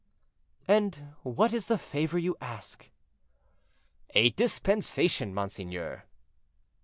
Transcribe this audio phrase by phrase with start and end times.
[0.67, 2.89] "And what is the favor you ask?"
[4.15, 6.05] "A dispensation, monseigneur."